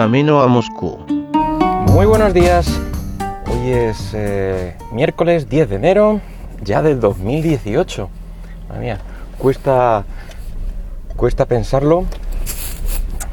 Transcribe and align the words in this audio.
camino 0.00 0.40
a 0.40 0.46
Moscú. 0.46 0.96
Muy 1.92 2.06
buenos 2.06 2.32
días. 2.32 2.80
Hoy 3.46 3.70
es 3.70 4.12
eh, 4.14 4.74
miércoles 4.92 5.46
10 5.50 5.68
de 5.68 5.76
enero, 5.76 6.22
ya 6.64 6.80
del 6.80 7.00
2018. 7.00 8.08
Madre 8.70 8.80
mía, 8.80 8.98
cuesta, 9.36 10.04
cuesta 11.16 11.44
pensarlo 11.44 12.06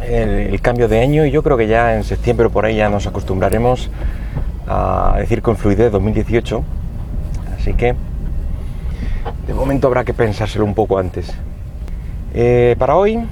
el, 0.05 0.59
cambio 0.59 0.89
de 0.89 0.99
año 0.99 1.25
y 1.25 1.31
yo 1.31 1.41
creo 1.41 1.55
que 1.55 1.67
ya 1.67 1.95
en 1.95 2.03
septiembre 2.03 2.49
por 2.49 2.65
ahí 2.65 2.75
ya 2.75 2.89
nos 2.89 3.07
acostumbraremos 3.07 3.89
a 4.67 5.15
decir 5.19 5.41
con 5.41 5.55
fluidez 5.55 5.89
2018. 5.89 6.63
Así 7.57 7.75
que 7.75 7.95
de 9.47 9.53
momento 9.53 9.87
habrá 9.87 10.03
que 10.03 10.13
pensárselo 10.13 10.65
un 10.65 10.73
poco 10.73 10.99
antes. 10.99 11.33
Eh, 12.33 12.75
para 12.77 12.97
hoy 12.97 13.25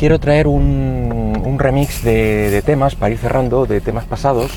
quiero 0.00 0.18
traer 0.18 0.46
un, 0.46 1.19
un 1.50 1.58
remix 1.58 2.02
de, 2.04 2.62
temas 2.64 2.94
para 2.94 3.12
ir 3.12 3.18
cerrando, 3.18 3.66
de 3.66 3.80
temas 3.80 4.04
pasados. 4.04 4.52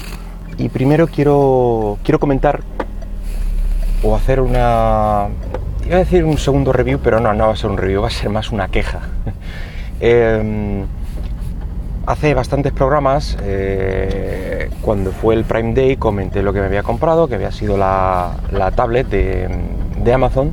Y 0.58 0.70
primero 0.70 1.08
quiero, 1.08 1.98
quiero 2.04 2.20
comentar 2.20 2.62
o 4.04 4.16
hacer 4.16 4.40
una... 4.40 5.28
Iba 5.86 5.96
a 5.96 6.00
decir 6.00 6.24
un 6.24 6.38
segundo 6.38 6.72
review, 6.72 7.00
pero 7.04 7.20
no, 7.20 7.34
no 7.34 7.48
va 7.48 7.54
a 7.54 7.56
ser 7.56 7.70
un 7.72 7.78
review, 7.78 8.02
va 8.02 8.08
a 8.08 8.12
ser 8.12 8.30
más 8.30 8.52
una 8.52 8.68
queja. 8.68 9.02
Eh, 10.06 10.84
hace 12.08 12.34
bastantes 12.34 12.74
programas, 12.74 13.38
eh, 13.42 14.70
cuando 14.82 15.14
fue 15.14 15.34
el 15.34 15.46
Prime 15.46 15.74
Day, 15.74 15.96
comenté 15.96 16.44
lo 16.44 16.52
que 16.52 16.60
me 16.60 16.66
había 16.66 16.84
comprado, 16.84 17.30
que 17.30 17.36
había 17.36 17.54
sido 17.54 17.78
la, 17.78 18.34
la 18.52 18.72
tablet 18.72 19.08
de 19.08 20.14
Amazon. 20.14 20.52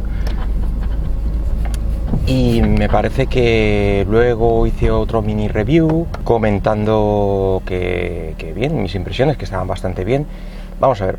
Y 2.27 2.63
me 2.63 2.89
parece 2.89 3.27
que 3.27 4.07
luego 4.09 4.67
hice 4.67 4.91
otro 4.91 5.21
mini 5.23 5.49
review 5.49 6.07
comentando 6.23 7.63
que, 7.67 8.35
bien, 8.55 8.83
mis 8.83 8.95
impresiones, 8.95 9.37
que 9.37 9.45
estaban 9.45 9.67
bastante 9.67 10.05
bien. 10.05 10.27
Vamos 10.79 11.01
a 11.03 11.07
ver, 11.07 11.19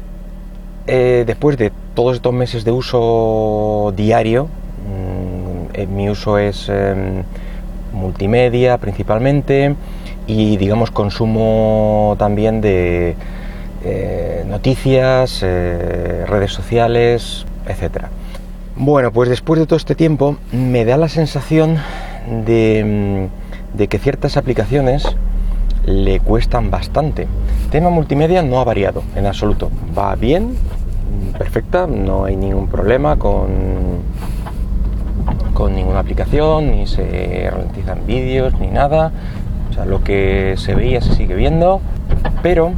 eh, 0.87 1.23
después 1.27 1.57
de 1.57 1.71
todos 1.93 2.15
estos 2.15 2.33
meses 2.33 2.63
de 2.63 2.71
uso 2.71 3.93
diario, 3.95 4.45
mmm, 4.45 5.75
eh, 5.75 5.87
mi 5.87 6.09
uso 6.09 6.37
es 6.37 6.67
eh, 6.69 7.23
multimedia 7.93 8.77
principalmente 8.77 9.75
y 10.27 10.57
digamos 10.57 10.91
consumo 10.91 12.15
también 12.17 12.61
de 12.61 13.15
eh, 13.83 14.45
noticias, 14.47 15.41
redes 15.41 16.53
sociales, 16.53 17.45
etcétera. 17.67 18.09
Bueno, 18.83 19.11
pues 19.11 19.29
después 19.29 19.59
de 19.59 19.67
todo 19.67 19.77
este 19.77 19.93
tiempo 19.93 20.37
me 20.51 20.85
da 20.85 20.97
la 20.97 21.07
sensación 21.07 21.77
de, 22.47 23.29
mm, 23.29 23.77
de 23.77 23.87
que 23.87 23.99
ciertas 23.99 24.37
aplicaciones 24.37 25.05
le 25.85 26.19
cuestan 26.19 26.71
bastante. 26.71 27.27
tema 27.69 27.91
multimedia 27.91 28.41
no 28.41 28.59
ha 28.59 28.63
variado 28.63 29.03
en 29.15 29.27
absoluto. 29.27 29.69
Va 29.95 30.15
bien, 30.15 30.55
perfecta, 31.37 31.85
no 31.85 32.25
hay 32.25 32.35
ningún 32.35 32.69
problema 32.69 33.17
con, 33.17 33.49
con 35.53 35.75
ninguna 35.75 35.99
aplicación, 35.99 36.71
ni 36.71 36.87
se 36.87 37.49
ralentizan 37.51 38.07
vídeos, 38.07 38.59
ni 38.59 38.65
nada. 38.65 39.11
O 39.69 39.73
sea, 39.75 39.85
lo 39.85 40.03
que 40.03 40.55
se 40.57 40.73
veía 40.73 41.01
se 41.01 41.13
sigue 41.13 41.35
viendo, 41.35 41.81
pero 42.41 42.71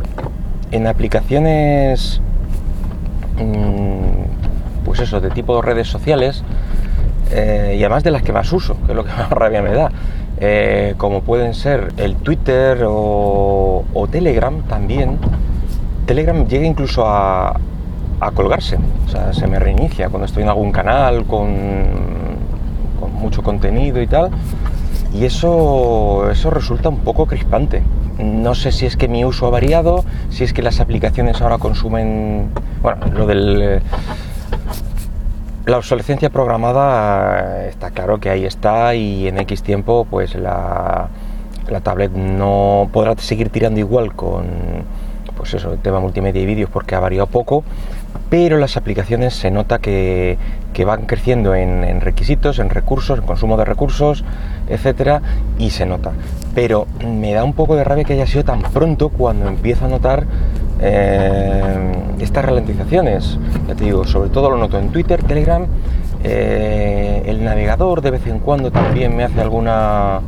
en 0.71 0.85
aplicaciones, 0.85 2.19
mmm, 3.37 4.03
pues 4.93 5.07
eso, 5.07 5.19
de 5.21 5.31
tipo 5.31 5.59
redes 5.63 5.87
sociales, 5.87 6.43
eh, 7.31 7.77
y 7.79 7.79
además 7.79 8.03
de 8.03 8.11
las 8.11 8.21
que 8.21 8.31
más 8.31 8.53
uso, 8.53 8.77
que 8.85 8.91
es 8.91 8.95
lo 8.95 9.03
que 9.03 9.09
más 9.17 9.27
rabia 9.31 9.63
me 9.63 9.73
da, 9.73 9.89
eh, 10.37 10.93
como 10.99 11.21
pueden 11.21 11.55
ser 11.55 11.91
el 11.97 12.15
Twitter 12.17 12.83
o, 12.85 13.85
o, 13.91 14.07
Telegram 14.07 14.61
también. 14.67 15.17
Telegram 16.05 16.45
llega 16.45 16.67
incluso 16.67 17.07
a, 17.07 17.59
a, 18.19 18.31
colgarse, 18.35 18.77
o 19.07 19.09
sea, 19.09 19.33
se 19.33 19.47
me 19.47 19.57
reinicia 19.57 20.09
cuando 20.09 20.27
estoy 20.27 20.43
en 20.43 20.49
algún 20.49 20.71
canal 20.71 21.25
con, 21.25 21.47
con 22.99 23.13
mucho 23.13 23.41
contenido 23.41 23.99
y 23.99 24.05
tal. 24.05 24.29
Y 25.11 25.25
eso, 25.25 26.29
eso 26.29 26.51
resulta 26.51 26.89
un 26.89 26.99
poco 26.99 27.25
crispante. 27.25 27.81
No 28.19 28.53
sé 28.53 28.71
si 28.71 28.85
es 28.85 28.95
que 28.95 29.07
mi 29.07 29.25
uso 29.25 29.47
ha 29.47 29.49
variado, 29.49 30.05
si 30.29 30.43
es 30.43 30.53
que 30.53 30.61
las 30.61 30.79
aplicaciones 30.79 31.41
ahora 31.41 31.57
consumen. 31.57 32.49
Bueno, 32.83 33.07
lo 33.11 33.25
del 33.25 33.81
la 35.65 35.77
obsolescencia 35.77 36.29
programada 36.29 37.65
está 37.67 37.91
claro 37.91 38.19
que 38.19 38.29
ahí 38.29 38.45
está 38.45 38.95
y 38.95 39.27
en 39.27 39.39
X 39.39 39.63
tiempo 39.63 40.05
pues 40.09 40.35
la, 40.35 41.07
la 41.69 41.79
tablet 41.81 42.11
no 42.11 42.89
podrá 42.91 43.15
seguir 43.17 43.49
tirando 43.49 43.79
igual 43.79 44.13
con 44.13 44.45
pues 45.37 45.53
eso, 45.53 45.73
el 45.73 45.79
tema 45.79 45.99
multimedia 45.99 46.41
y 46.41 46.45
vídeos 46.45 46.69
porque 46.69 46.95
ha 46.95 46.99
variado 46.99 47.27
poco, 47.27 47.63
pero 48.29 48.57
las 48.57 48.77
aplicaciones 48.77 49.33
se 49.33 49.51
nota 49.51 49.79
que, 49.79 50.37
que 50.73 50.85
van 50.85 51.05
creciendo 51.05 51.55
en, 51.55 51.83
en, 51.83 52.01
requisitos, 52.01 52.59
en 52.59 52.69
recursos, 52.69 53.19
en 53.19 53.25
consumo 53.25 53.57
de 53.57 53.65
recursos, 53.65 54.23
etcétera, 54.69 55.21
y 55.57 55.71
se 55.71 55.85
nota. 55.85 56.11
Pero 56.53 56.87
me 57.03 57.33
da 57.33 57.43
un 57.43 57.53
poco 57.53 57.75
de 57.75 57.83
rabia 57.83 58.03
que 58.03 58.13
haya 58.13 58.27
sido 58.27 58.43
tan 58.43 58.61
pronto 58.61 59.09
cuando 59.09 59.47
empiezo 59.47 59.85
a 59.85 59.87
notar 59.87 60.25
eh, 60.85 61.91
estas 62.19 62.43
ralentizaciones. 62.43 63.37
Ya 63.67 63.75
te 63.75 63.85
digo, 63.85 64.05
sobre 64.05 64.29
todo 64.29 64.49
lo 64.49 64.57
noto 64.57 64.77
en 64.77 64.89
Twitter, 64.89 65.23
Telegram, 65.23 65.65
eh, 66.23 67.23
el 67.25 67.43
navegador 67.43 68.01
de 68.01 68.11
vez 68.11 68.27
en 68.27 68.39
cuando 68.39 68.69
también 68.69 69.15
me 69.15 69.23
hace 69.23 69.41
alguna 69.41 70.19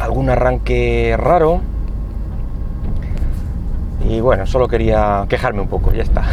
algún 0.00 0.28
arranque 0.28 1.16
raro 1.18 1.60
y 4.08 4.20
bueno, 4.20 4.46
solo 4.46 4.68
quería 4.68 5.24
quejarme 5.28 5.60
un 5.60 5.68
poco, 5.68 5.92
ya 5.92 6.02
está. 6.02 6.24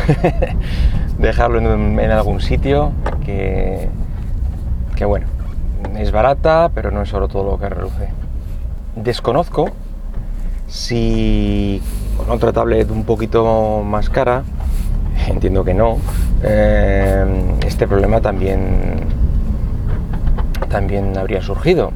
Dejarlo 1.18 1.60
en, 1.60 2.12
algún 2.12 2.42
sitio 2.42 2.92
que, 3.26 3.88
que, 4.96 5.06
bueno, 5.06 5.26
es 5.98 6.12
barata, 6.12 6.70
pero 6.74 6.92
no 6.92 7.02
es 7.02 7.10
solo 7.10 7.28
todo 7.28 7.52
lo 7.52 7.60
que 7.60 7.70
reluce. 7.70 8.10
Desconozco 8.96 9.72
si 10.68 11.82
otra 12.30 12.52
tablet 12.52 12.90
un 12.92 13.04
poquito 13.04 13.84
más 13.84 14.10
cara, 14.10 14.44
entiendo 15.28 15.64
que 15.64 15.74
no, 15.74 15.98
eh, 16.44 17.26
este 17.66 17.88
problema 17.88 18.22
también, 18.22 19.02
también 20.70 21.18
habría 21.18 21.42
surgido. 21.42 21.92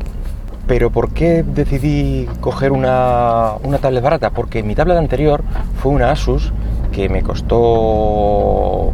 Pero 0.67 0.89
¿por 0.89 1.11
qué 1.11 1.43
decidí 1.43 2.27
coger 2.41 2.73
una, 2.73 3.53
una 3.63 3.77
tablet 3.77 4.03
barata? 4.03 4.31
Porque 4.31 4.63
mi 4.63 4.75
tablet 4.75 4.97
anterior 4.97 5.43
fue 5.81 5.93
una 5.93 6.11
Asus 6.11 6.51
que 6.91 7.07
me 7.07 7.21
costó 7.21 8.91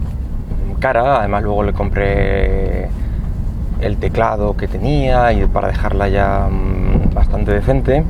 cara, 0.80 1.20
además 1.20 1.44
luego 1.44 1.64
le 1.64 1.74
compré 1.74 2.90
el 3.82 3.98
teclado 3.98 4.56
que 4.56 4.68
tenía 4.68 5.34
y 5.34 5.46
para 5.46 5.70
dejarla 5.70 6.10
ya 6.10 6.48
mm, 6.50 7.14
bastante 7.14 7.52
decente 7.54 8.04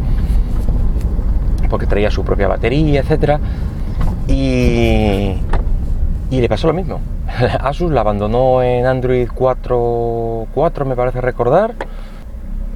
porque 1.74 1.88
traía 1.88 2.12
su 2.12 2.24
propia 2.24 2.48
batería, 2.48 3.00
etcétera 3.00 3.40
y, 4.28 5.36
le 6.30 6.48
pasó 6.48 6.68
lo 6.68 6.74
mismo. 6.74 7.00
Asus 7.62 7.92
la 7.92 8.02
abandonó 8.02 8.62
en 8.62 8.86
Android 8.86 9.28
4.4 9.28 10.86
me 10.86 10.96
parece 10.96 11.20
recordar 11.20 11.74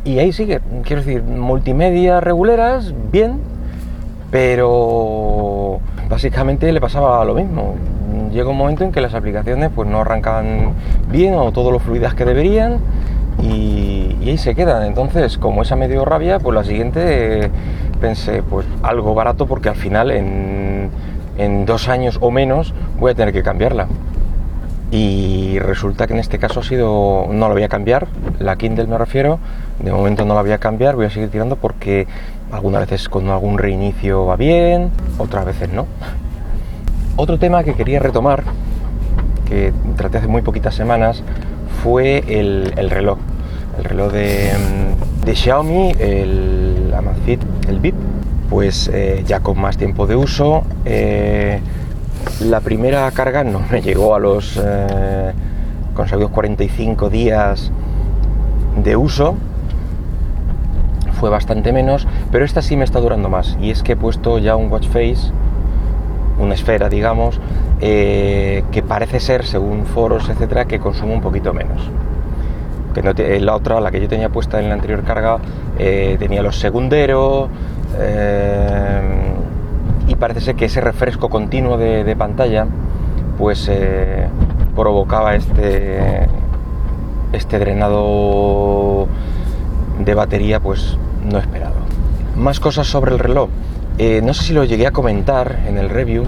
y 0.03 0.18
ahí 0.18 0.34
sigue, 0.34 0.62
quiero 0.84 1.03
decir, 1.03 1.22
multimedia 1.22 2.19
reguleras, 2.22 2.91
bien, 3.12 3.40
pero 4.31 5.80
básicamente 6.09 6.72
le 6.72 6.81
pasaba 6.81 7.24
lo 7.24 7.36
mismo. 7.36 7.75
Llega 8.31 8.50
un 8.50 8.57
momento 8.57 8.84
en 8.84 8.91
que 8.91 9.00
las 9.00 9.13
aplicaciones 9.13 9.69
pues 9.75 9.88
no 9.88 10.02
arrancan 10.02 10.74
bien 11.12 11.36
o 11.36 11.52
todo 11.52 11.69
lo 11.69 11.78
fluidas 11.78 12.16
que 12.16 12.25
deberían 12.25 12.80
y, 13.44 14.16
y 14.22 14.30
ahí 14.30 14.38
se 14.38 14.56
quedan. 14.56 14.83
Entonces, 14.83 15.38
como 15.38 15.62
esa 15.62 15.75
me 15.75 15.88
dio 15.88 16.04
rabia, 16.04 16.39
pues 16.39 16.56
la 16.56 16.63
siguiente 16.63 17.51
pensé, 17.98 18.44
pues 18.44 18.66
algo 18.84 19.14
barato 19.14 19.46
porque 19.46 19.70
al 19.70 19.76
final 19.76 20.12
en, 20.12 20.90
en 21.38 21.66
dos 21.66 21.88
años 21.88 22.18
o 22.22 22.32
menos 22.32 22.74
voy 23.00 23.12
a 23.12 23.16
tener 23.16 23.34
que 23.34 23.44
cambiarla. 23.44 23.88
Y 24.90 25.60
resulta 25.60 26.08
que 26.08 26.14
en 26.14 26.20
este 26.20 26.40
caso 26.40 26.62
ha 26.62 26.64
sido 26.64 27.28
no 27.30 27.48
la 27.48 27.54
voy 27.54 27.64
a 27.64 27.68
cambiar 27.68 28.08
la 28.40 28.56
Kindle 28.56 28.88
me 28.88 28.98
refiero 28.98 29.38
de 29.80 29.92
momento 29.92 30.24
no 30.24 30.34
la 30.34 30.42
voy 30.42 30.54
a 30.54 30.60
cambiar 30.60 30.96
voy 30.96 31.08
a 31.08 31.10
seguir 31.10 31.30
tirando 31.30 31.58
porque 31.58 32.08
algunas 32.54 32.82
veces 32.82 33.10
con 33.10 33.30
algún 33.30 33.58
reinicio 33.58 34.26
va 34.26 34.38
bien 34.38 34.92
otras 35.18 35.46
veces 35.46 35.74
no. 35.74 35.88
Otro 37.18 37.38
tema 37.38 37.64
que 37.64 37.74
quería 37.74 38.00
retomar 38.00 38.44
que 39.50 39.74
traté 39.98 40.20
hace 40.20 40.28
muy 40.28 40.42
poquitas 40.42 40.76
semanas 40.76 41.24
fue 41.84 42.24
el, 42.28 42.74
el 42.78 42.90
reloj. 42.90 43.18
El 43.78 43.84
reloj 43.84 44.12
de, 44.12 44.52
de 45.27 45.35
Xiaomi 45.35 45.94
el 46.00 46.94
Amazfit 46.97 47.41
el 47.68 47.79
Bip 47.79 47.95
pues 48.50 48.89
eh, 48.94 49.24
ya 49.27 49.41
con 49.41 49.59
más 49.59 49.77
tiempo 49.77 50.07
de 50.07 50.15
uso 50.15 50.63
eh, 50.85 51.59
la 52.41 52.62
primera 52.62 53.12
carga 53.12 53.44
no 53.44 53.62
me 53.71 53.81
llegó 53.81 54.15
a 54.15 54.19
los 54.19 54.59
eh, 54.63 55.33
conseguidos 55.94 56.31
45 56.31 57.09
días 57.09 57.71
de 58.83 58.95
uso. 58.95 59.35
fue 61.19 61.31
bastante 61.31 61.74
menos, 61.74 62.07
pero 62.31 62.45
esta 62.45 62.62
sí 62.62 62.77
me 62.77 62.83
está 62.83 63.00
durando 63.00 63.27
más. 63.27 63.57
Y 63.59 63.71
es 63.71 63.81
que 63.81 63.94
he 63.94 63.95
puesto 63.95 64.38
ya 64.38 64.56
un 64.56 64.71
watch 64.71 64.88
face, 64.88 65.31
una 66.39 66.53
esfera, 66.53 66.89
digamos, 66.89 67.39
eh, 67.81 68.63
que 68.71 68.83
parece 68.83 69.19
ser, 69.19 69.45
según 69.45 69.85
foros, 69.85 70.29
etcétera, 70.29 70.65
que 70.65 70.79
consume 70.79 71.15
un 71.15 71.21
poquito 71.21 71.53
menos. 71.53 71.89
La 73.02 73.56
otra, 73.56 73.80
la 73.80 73.92
que 73.92 74.02
yo 74.02 74.08
tenía 74.08 74.30
puesta 74.30 74.60
en 74.60 74.70
la 74.70 74.76
anterior 74.76 75.04
carga, 75.04 75.38
eh, 75.78 76.16
tenía 76.20 76.42
los 76.42 76.60
segunderos 76.60 77.50
eh, 78.00 79.02
y 80.08 80.16
parece 80.16 80.42
ser 80.42 80.56
que 80.56 80.66
ese 80.66 80.82
refresco 80.82 81.30
continuo 81.30 81.78
de, 81.78 82.16
pantalla, 82.16 82.66
pues 83.38 83.70
provocaba 84.76 85.36
este 85.36 86.28
este 87.34 87.60
drenado 87.60 89.08
de 90.00 90.14
batería 90.14 90.60
pues 90.60 90.98
no 91.24 91.38
esperado. 91.38 91.76
Más 92.36 92.60
cosas 92.60 92.88
sobre 92.88 93.12
el 93.12 93.20
reloj. 93.20 93.50
Eh, 93.98 94.22
no 94.24 94.34
sé 94.34 94.44
si 94.44 94.54
lo 94.54 94.64
llegué 94.64 94.88
a 94.88 94.92
comentar 94.92 95.60
en 95.68 95.78
el 95.78 95.90
review. 95.90 96.24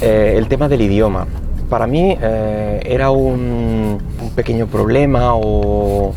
Eh, 0.00 0.34
el 0.36 0.48
tema 0.48 0.68
del 0.68 0.80
idioma. 0.80 1.26
Para 1.68 1.86
mí 1.86 2.16
eh, 2.20 2.80
era 2.84 3.10
un, 3.10 3.98
pequeño 4.34 4.66
problema 4.66 5.34
o 5.34 6.12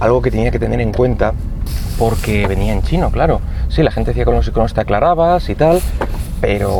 algo 0.00 0.22
que 0.22 0.30
tenía 0.30 0.50
que 0.50 0.58
tener 0.58 0.80
en 0.80 0.92
cuenta 0.92 1.34
porque 1.98 2.46
venía 2.46 2.72
en 2.72 2.82
chino, 2.82 3.10
claro. 3.10 3.40
Sí, 3.68 3.82
la 3.82 3.90
gente 3.90 4.10
decía 4.10 4.24
con 4.24 4.34
los 4.34 4.48
iconos 4.48 4.72
te 4.72 4.80
aclarabas 4.80 5.48
y 5.50 5.54
tal, 5.54 5.80
pero 6.40 6.70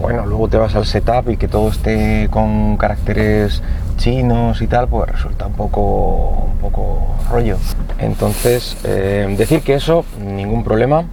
bueno, 0.00 0.24
luego 0.26 0.48
te 0.48 0.56
vas 0.56 0.74
al 0.74 0.86
setup 0.86 1.28
y 1.28 1.36
que 1.36 1.46
todo 1.46 1.68
esté 1.68 2.28
con 2.30 2.76
caracteres 2.78 3.62
chinos 3.98 4.62
y 4.62 4.66
tal, 4.66 4.88
pues 4.88 5.10
resulta 5.10 5.46
un 5.46 5.52
poco, 5.52 6.48
un 6.52 6.58
poco 6.58 7.06
rollo. 7.30 7.58
Entonces, 7.98 8.78
eh, 8.84 9.32
decir 9.36 9.60
que 9.60 9.74
eso, 9.74 10.04
ningún 10.18 10.64
problema. 10.64 11.04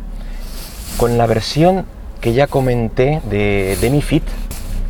Con 0.97 1.17
la 1.17 1.27
versión 1.27 1.85
que 2.21 2.33
ya 2.33 2.47
comenté 2.47 3.21
de, 3.29 3.77
de 3.79 3.89
Mi 3.89 4.01
Fit, 4.01 4.23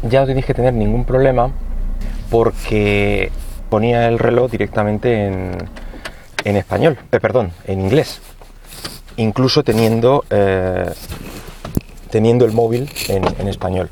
ya 0.03 0.21
no 0.21 0.27
tenéis 0.27 0.45
que 0.45 0.53
tener 0.53 0.73
ningún 0.73 1.03
problema 1.03 1.49
porque 2.29 3.31
ponía 3.69 4.07
el 4.07 4.19
reloj 4.19 4.51
directamente 4.51 5.27
en, 5.27 6.55
español, 6.55 6.97
eh, 7.11 7.19
perdón, 7.19 7.51
en 7.65 7.81
inglés, 7.81 8.21
incluso 9.17 9.63
teniendo, 9.63 10.23
eh, 10.29 10.91
teniendo 12.09 12.45
el 12.45 12.53
móvil 12.53 12.89
en 13.09 13.47
español. 13.47 13.89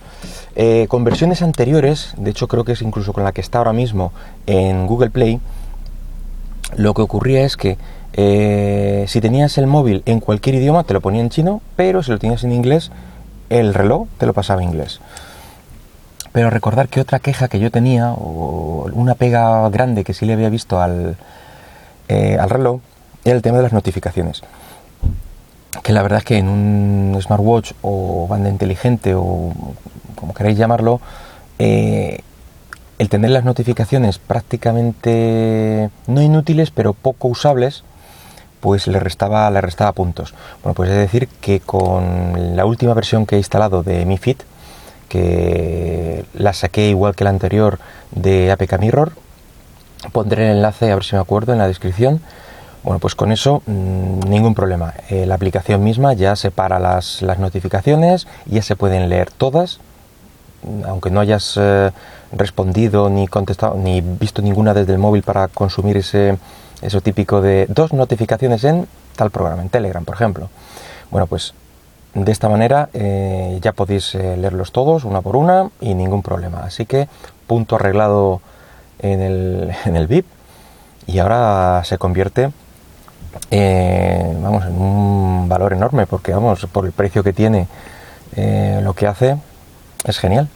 Eh, 0.57 0.86
con 0.88 1.04
versiones 1.04 1.42
anteriores, 1.42 2.13
de 2.16 2.31
hecho 2.31 2.48
creo 2.48 2.63
que 2.63 2.72
es 2.72 2.81
incluso 2.81 3.12
con 3.12 3.25
la 3.25 3.33
que 3.33 3.42
está 3.42 3.57
ahora 3.57 3.74
mismo 3.74 4.13
en 4.48 4.88
Google 4.88 5.10
Play, 5.10 5.42
lo 6.77 6.94
que 6.94 7.01
ocurría 7.01 7.44
es 7.44 7.57
que 7.57 7.77
si 9.07 9.19
tenías 9.19 9.57
el 9.57 9.68
móvil 9.68 10.01
en 10.06 10.22
cualquier 10.22 10.56
idioma 10.56 10.86
te 10.86 10.94
lo 10.94 11.01
ponía 11.01 11.19
en 11.19 11.30
chino, 11.30 11.62
pero 11.75 12.01
si 12.01 12.12
lo 12.12 12.19
tenías 12.19 12.45
en 12.45 12.54
inglés, 12.54 12.92
el 13.50 13.74
reloj 13.74 14.07
te 14.18 14.25
lo 14.25 14.33
pasaba 14.33 14.63
en 14.63 14.69
inglés. 14.69 15.01
Pero 16.36 16.50
recordar 16.50 16.90
que 16.90 17.00
otra 17.00 17.20
queja 17.20 17.48
que 17.48 17.60
yo 17.60 17.72
tenía, 17.72 18.12
o 18.12 18.90
una 18.92 19.16
pega 19.16 19.70
grande 19.70 20.04
que 20.04 20.14
sí 20.14 20.26
le 20.26 20.34
había 20.34 20.50
visto 20.50 20.82
al, 20.82 21.16
eh, 22.10 22.38
al 22.38 22.50
reloj, 22.50 22.82
era 23.24 23.38
el 23.38 23.42
tema 23.42 23.56
de 23.56 23.64
las 23.64 23.72
notificaciones 23.72 24.44
que 25.82 25.94
la 25.94 26.02
verdad 26.02 26.20
es 26.20 26.26
que 26.26 26.38
en 26.38 26.50
un 26.50 27.18
smartwatch 27.22 27.74
o 27.84 28.28
banda 28.28 28.50
inteligente 28.50 29.14
o 29.14 29.54
como 30.16 30.34
queráis 30.34 30.58
llamarlo, 30.58 31.00
eh, 31.60 32.20
el 32.98 33.08
tener 33.08 33.30
las 33.30 33.46
notificaciones 33.46 34.18
prácticamente 34.18 35.92
no 36.08 36.22
inútiles, 36.22 36.72
pero 36.72 36.94
poco 36.94 37.28
usables, 37.28 37.84
pues 38.62 38.88
le 38.88 39.00
restaba, 39.00 39.50
le 39.52 39.62
restaba 39.62 39.92
puntos. 39.92 40.34
Bueno, 40.64 40.74
pues 40.74 40.90
es 40.90 40.98
decir 40.98 41.30
que 41.40 41.60
con 41.60 42.58
la 42.58 42.66
última 42.66 42.94
versión 42.94 43.26
que 43.26 43.36
he 43.36 43.38
instalado 43.38 43.84
de 43.84 44.06
Mi 44.06 44.18
Fit, 44.18 44.42
que 45.10 46.25
la 46.34 46.54
saqué 46.54 46.90
igual 46.90 47.16
que 47.16 47.24
la 47.24 47.30
anterior 47.30 47.80
de 48.12 48.52
APK 48.52 48.80
Mirror, 48.80 49.13
pondré 50.12 50.50
el 50.50 50.57
enlace, 50.57 50.92
a 50.92 50.96
ver 50.96 51.04
si 51.04 51.16
me 51.16 51.22
acuerdo, 51.22 51.54
en 51.54 51.60
la 51.60 51.68
descripción. 51.68 52.22
Bueno, 52.84 53.00
pues 53.00 53.16
con 53.16 53.31
eso 53.31 53.63
mm, 53.66 54.30
ningún 54.30 54.54
problema. 54.54 54.94
Eh, 55.10 55.25
la 55.25 55.36
aplicación 55.36 55.84
misma 55.84 56.13
ya 56.13 56.36
separa 56.36 56.80
las, 56.80 57.22
las 57.22 57.40
notificaciones, 57.40 58.28
ya 58.46 58.62
se 58.62 58.75
pueden 58.75 59.10
leer 59.10 59.31
todas 59.31 59.80
aunque 60.86 61.12
no 61.12 61.19
hayas 61.19 61.58
eh, 61.58 61.92
respondido 62.31 63.10
ni 63.10 63.28
contestado 63.28 63.75
ni 63.75 64.01
visto 64.01 64.42
ninguna 64.42 64.74
desde 64.74 64.94
el 64.94 65.00
móvil 65.00 65.24
para 65.24 65.48
consumir 65.48 65.98
ese 65.98 66.38
eso 66.81 67.01
típico 67.01 67.42
de 67.42 67.66
dos 67.69 67.94
notificaciones 67.94 68.63
en 68.63 68.88
tal 69.16 69.31
programa, 69.31 69.62
en 69.62 69.69
Telegram, 69.69 70.04
por 70.04 70.16
ejemplo. 70.16 70.50
Bueno, 71.10 71.25
pues 71.25 71.54
de 72.16 72.32
esta 72.32 72.50
manera 72.50 72.90
eh, 72.94 73.60
ya 73.62 73.74
podéis 73.74 74.16
eh, 74.16 74.38
leerlos 74.38 74.72
todos 74.72 75.04
una 75.04 75.22
por 75.22 75.36
una 75.36 75.70
y 75.82 75.94
ningún 75.94 76.22
problema. 76.24 76.64
Así 76.64 76.86
que 76.86 77.08
punto 77.46 77.76
arreglado 77.76 78.42
en 79.00 79.22
el, 79.22 79.76
en 79.86 79.96
el 79.96 80.08
VIP 80.08 80.26
y 81.08 81.20
ahora 81.20 81.84
se 81.84 81.98
convierte 81.98 82.52
vamos, 84.42 84.66
en 84.66 84.82
un 84.82 85.48
valor 85.48 85.74
enorme 85.74 86.08
porque 86.08 86.34
vamos, 86.34 86.66
por 86.72 86.86
el 86.86 86.94
precio 86.94 87.22
que 87.22 87.34
tiene 87.34 87.68
lo 88.82 88.94
que 88.94 89.08
hace, 89.08 89.38
es 90.06 90.18
genial. 90.18 90.50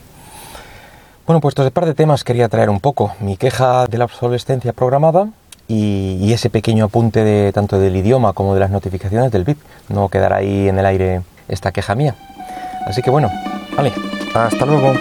Bueno, 1.26 1.40
pues 1.40 1.54
de 1.54 1.70
par 1.70 1.86
de 1.86 1.94
temas 1.94 2.24
quería 2.24 2.48
traer 2.48 2.70
un 2.70 2.80
poco 2.80 3.12
mi 3.20 3.36
queja 3.36 3.86
de 3.86 3.98
la 3.98 4.06
obsolescencia 4.06 4.72
programada 4.72 5.28
y, 5.70 6.32
ese 6.32 6.50
pequeño 6.50 6.86
apunte 6.86 7.22
de 7.22 7.52
tanto 7.52 7.78
del 7.78 7.94
idioma 7.94 8.32
como 8.32 8.54
de 8.54 8.60
las 8.60 8.70
notificaciones 8.70 9.30
del 9.30 9.44
VIP. 9.44 9.58
No 9.88 10.08
quedará 10.08 10.36
ahí 10.36 10.68
en 10.68 10.78
el 10.78 10.86
aire 10.86 11.22
esta 11.50 11.72
queja 11.72 11.94
mía. 11.94 12.14
Así 12.86 13.02
que 13.02 13.10
bueno, 13.10 13.30
vale, 13.76 13.92
hasta 14.34 14.64
luego. 14.64 14.94